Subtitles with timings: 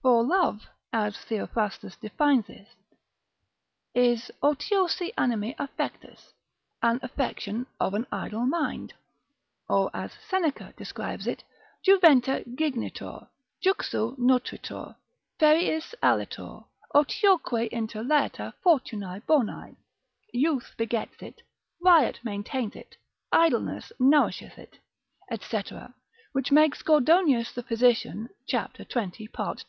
[0.00, 2.68] For love, as Theophrastus defines it,
[3.94, 6.32] is otiosi animi affectus,
[6.80, 8.94] an affection of an idle mind,
[9.68, 11.44] or as Seneca describes it,
[11.86, 13.28] Juventa gignitur,
[13.62, 14.96] juxu nutritur,
[15.38, 16.64] feriis alitur,
[16.94, 19.76] otioque inter laeta fortunae bonae;
[20.32, 21.42] youth begets it,
[21.84, 22.96] riot maintains it,
[23.30, 24.78] idleness nourisheth it,
[25.42, 25.60] &c.
[26.32, 28.78] which makes Gordonius the physician cap.
[28.88, 29.28] 20.
[29.28, 29.62] part.